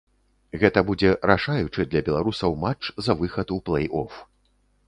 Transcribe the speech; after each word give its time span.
Гэта 0.63 0.79
будзе 0.87 1.11
рашаючы 1.31 1.85
для 1.93 2.01
беларусаў 2.09 2.57
матч 2.67 2.83
за 3.09 3.13
выхад 3.23 3.47
у 3.59 3.63
плэй-оф. 3.69 4.19